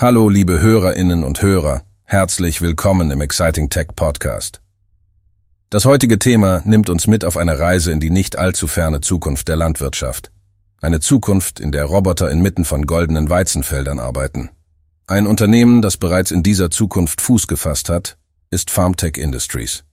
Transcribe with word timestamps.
Hallo, 0.00 0.30
liebe 0.30 0.62
Hörerinnen 0.62 1.24
und 1.24 1.42
Hörer, 1.42 1.82
herzlich 2.04 2.62
willkommen 2.62 3.10
im 3.10 3.20
Exciting 3.20 3.68
Tech 3.68 3.88
Podcast. 3.94 4.62
Das 5.68 5.84
heutige 5.84 6.18
Thema 6.18 6.62
nimmt 6.64 6.88
uns 6.88 7.06
mit 7.06 7.22
auf 7.22 7.36
eine 7.36 7.58
Reise 7.58 7.92
in 7.92 8.00
die 8.00 8.08
nicht 8.08 8.38
allzu 8.38 8.66
ferne 8.66 9.02
Zukunft 9.02 9.48
der 9.48 9.56
Landwirtschaft. 9.56 10.32
Eine 10.80 11.00
Zukunft, 11.00 11.60
in 11.60 11.70
der 11.70 11.84
Roboter 11.84 12.30
inmitten 12.30 12.64
von 12.64 12.86
goldenen 12.86 13.28
Weizenfeldern 13.28 13.98
arbeiten. 13.98 14.48
Ein 15.06 15.26
Unternehmen, 15.26 15.82
das 15.82 15.98
bereits 15.98 16.30
in 16.30 16.42
dieser 16.42 16.70
Zukunft 16.70 17.20
Fuß 17.20 17.46
gefasst 17.46 17.90
hat, 17.90 18.16
ist 18.48 18.70
Farmtech 18.70 19.18
Industries. 19.18 19.84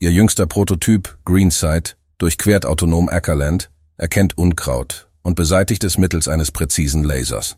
Ihr 0.00 0.10
jüngster 0.10 0.46
Prototyp, 0.46 1.18
Greenside, 1.24 1.90
durchquert 2.18 2.66
autonom 2.66 3.08
Ackerland, 3.08 3.70
erkennt 3.96 4.36
Unkraut 4.36 5.08
und 5.22 5.36
beseitigt 5.36 5.84
es 5.84 5.98
mittels 5.98 6.26
eines 6.26 6.50
präzisen 6.50 7.04
Lasers. 7.04 7.56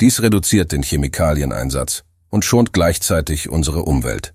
Dies 0.00 0.22
reduziert 0.22 0.72
den 0.72 0.82
Chemikalieneinsatz 0.82 2.02
und 2.30 2.44
schont 2.44 2.72
gleichzeitig 2.72 3.48
unsere 3.48 3.82
Umwelt. 3.82 4.34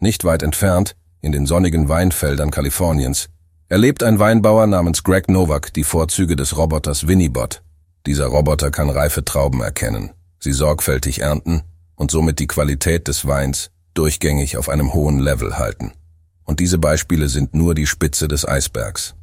Nicht 0.00 0.24
weit 0.24 0.42
entfernt, 0.42 0.96
in 1.20 1.32
den 1.32 1.46
sonnigen 1.46 1.88
Weinfeldern 1.88 2.50
Kaliforniens, 2.50 3.28
erlebt 3.68 4.02
ein 4.02 4.18
Weinbauer 4.18 4.66
namens 4.66 5.02
Greg 5.02 5.28
Novak 5.28 5.72
die 5.74 5.84
Vorzüge 5.84 6.36
des 6.36 6.56
Roboters 6.56 7.08
Winnibot. 7.08 7.62
Dieser 8.06 8.26
Roboter 8.26 8.70
kann 8.70 8.90
reife 8.90 9.24
Trauben 9.24 9.60
erkennen 9.60 10.10
sie 10.46 10.52
sorgfältig 10.52 11.22
ernten 11.22 11.62
und 11.96 12.12
somit 12.12 12.38
die 12.38 12.46
Qualität 12.46 13.08
des 13.08 13.26
Weins 13.26 13.70
durchgängig 13.94 14.56
auf 14.56 14.68
einem 14.68 14.94
hohen 14.94 15.18
Level 15.18 15.58
halten. 15.58 15.92
Und 16.44 16.60
diese 16.60 16.78
Beispiele 16.78 17.28
sind 17.28 17.52
nur 17.52 17.74
die 17.74 17.86
Spitze 17.86 18.28
des 18.28 18.46
Eisbergs. 18.46 19.15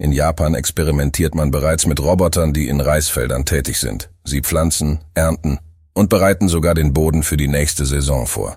In 0.00 0.12
Japan 0.12 0.54
experimentiert 0.54 1.34
man 1.34 1.50
bereits 1.50 1.84
mit 1.84 2.00
Robotern, 2.00 2.54
die 2.54 2.68
in 2.68 2.80
Reisfeldern 2.80 3.44
tätig 3.44 3.78
sind. 3.78 4.08
Sie 4.24 4.40
pflanzen, 4.40 5.00
ernten 5.12 5.58
und 5.92 6.08
bereiten 6.08 6.48
sogar 6.48 6.72
den 6.72 6.94
Boden 6.94 7.22
für 7.22 7.36
die 7.36 7.48
nächste 7.48 7.84
Saison 7.84 8.26
vor. 8.26 8.56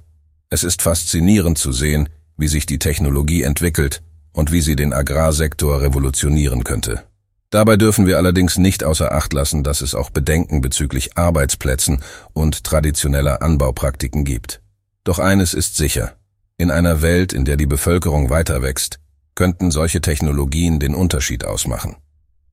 Es 0.49 0.63
ist 0.63 0.81
faszinierend 0.81 1.57
zu 1.57 1.73
sehen, 1.73 2.07
wie 2.37 2.47
sich 2.47 2.65
die 2.65 2.79
Technologie 2.79 3.43
entwickelt 3.43 4.01
und 4.31 4.53
wie 4.53 4.61
sie 4.61 4.77
den 4.77 4.93
Agrarsektor 4.93 5.81
revolutionieren 5.81 6.63
könnte. 6.63 7.03
Dabei 7.49 7.75
dürfen 7.75 8.07
wir 8.07 8.15
allerdings 8.15 8.57
nicht 8.57 8.85
außer 8.85 9.11
Acht 9.11 9.33
lassen, 9.33 9.65
dass 9.65 9.81
es 9.81 9.95
auch 9.95 10.11
Bedenken 10.11 10.61
bezüglich 10.61 11.17
Arbeitsplätzen 11.17 12.01
und 12.31 12.63
traditioneller 12.63 13.41
Anbaupraktiken 13.41 14.23
gibt. 14.23 14.61
Doch 15.03 15.19
eines 15.19 15.53
ist 15.53 15.75
sicher. 15.75 16.13
In 16.57 16.71
einer 16.71 17.01
Welt, 17.01 17.33
in 17.33 17.43
der 17.43 17.57
die 17.57 17.65
Bevölkerung 17.65 18.29
weiter 18.29 18.61
wächst, 18.61 19.01
könnten 19.35 19.71
solche 19.71 20.01
Technologien 20.01 20.79
den 20.79 20.95
Unterschied 20.95 21.45
ausmachen. 21.45 21.95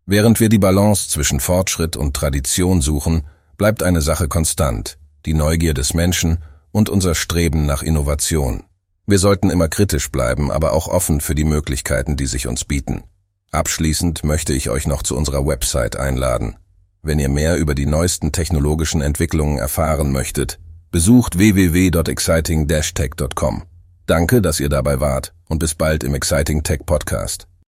Während 0.06 0.40
wir 0.40 0.48
die 0.48 0.58
Balance 0.58 1.08
zwischen 1.08 1.40
Fortschritt 1.40 1.96
und 1.96 2.14
Tradition 2.14 2.80
suchen, 2.80 3.22
bleibt 3.56 3.82
eine 3.82 4.00
Sache 4.00 4.28
konstant, 4.28 4.98
die 5.26 5.34
Neugier 5.34 5.74
des 5.74 5.94
Menschen 5.94 6.38
und 6.72 6.88
unser 6.88 7.14
Streben 7.14 7.66
nach 7.66 7.82
Innovation. 7.82 8.64
Wir 9.06 9.18
sollten 9.18 9.50
immer 9.50 9.68
kritisch 9.68 10.10
bleiben, 10.10 10.50
aber 10.50 10.72
auch 10.72 10.88
offen 10.88 11.20
für 11.20 11.34
die 11.34 11.44
Möglichkeiten, 11.44 12.16
die 12.16 12.26
sich 12.26 12.46
uns 12.46 12.64
bieten. 12.64 13.02
Abschließend 13.50 14.24
möchte 14.24 14.52
ich 14.52 14.70
euch 14.70 14.86
noch 14.86 15.02
zu 15.02 15.16
unserer 15.16 15.46
Website 15.46 15.96
einladen. 15.96 16.56
Wenn 17.02 17.18
ihr 17.18 17.28
mehr 17.28 17.56
über 17.56 17.74
die 17.74 17.86
neuesten 17.86 18.30
technologischen 18.30 19.00
Entwicklungen 19.00 19.58
erfahren 19.58 20.12
möchtet, 20.12 20.60
besucht 20.90 21.38
www.exciting-tech.com. 21.38 23.69
Danke, 24.10 24.42
dass 24.42 24.58
ihr 24.58 24.68
dabei 24.68 24.98
wart 24.98 25.32
und 25.48 25.60
bis 25.60 25.76
bald 25.76 26.02
im 26.02 26.16
Exciting 26.16 26.64
Tech 26.64 26.80
Podcast. 26.84 27.49